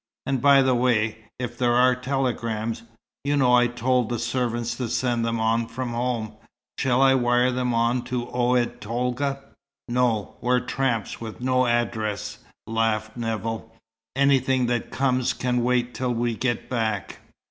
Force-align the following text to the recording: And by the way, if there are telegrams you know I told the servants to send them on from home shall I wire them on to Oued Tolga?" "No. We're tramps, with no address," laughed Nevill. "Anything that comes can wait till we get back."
And 0.25 0.41
by 0.41 0.63
the 0.63 0.73
way, 0.73 1.25
if 1.37 1.59
there 1.59 1.75
are 1.75 1.93
telegrams 1.95 2.81
you 3.23 3.37
know 3.37 3.53
I 3.53 3.67
told 3.67 4.09
the 4.09 4.17
servants 4.17 4.75
to 4.77 4.89
send 4.89 5.23
them 5.23 5.39
on 5.39 5.67
from 5.67 5.89
home 5.91 6.33
shall 6.79 7.03
I 7.03 7.13
wire 7.13 7.51
them 7.51 7.71
on 7.75 8.01
to 8.05 8.27
Oued 8.35 8.81
Tolga?" 8.81 9.43
"No. 9.87 10.37
We're 10.41 10.59
tramps, 10.59 11.21
with 11.21 11.39
no 11.39 11.67
address," 11.67 12.39
laughed 12.65 13.15
Nevill. 13.15 13.71
"Anything 14.15 14.65
that 14.65 14.89
comes 14.89 15.33
can 15.33 15.63
wait 15.63 15.93
till 15.93 16.15
we 16.15 16.33
get 16.33 16.67
back." 16.67 17.19